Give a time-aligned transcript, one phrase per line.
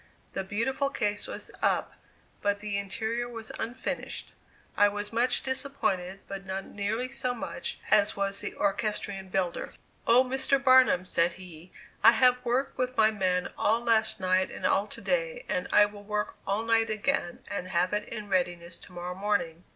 [0.33, 1.93] The beautiful case was up,
[2.41, 4.33] but the interior was unfinished.
[4.75, 9.67] I was much disappointed, but not nearly so much so as was the orchestrion builder.
[10.07, 10.23] "Oh!
[10.23, 10.57] Mr.
[10.57, 11.71] Barnum," said he,
[12.03, 15.85] "I have worked with my men all last night and all to day and I
[15.85, 19.65] will work all night again and have it in readiness to morrow morning.